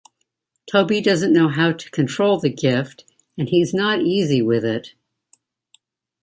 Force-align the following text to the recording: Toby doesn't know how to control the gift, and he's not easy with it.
Toby 0.67 0.99
doesn't 0.99 1.31
know 1.31 1.47
how 1.49 1.73
to 1.73 1.91
control 1.91 2.39
the 2.39 2.49
gift, 2.49 3.05
and 3.37 3.49
he's 3.49 3.71
not 3.71 4.01
easy 4.01 4.41
with 4.41 4.65
it. 4.65 4.95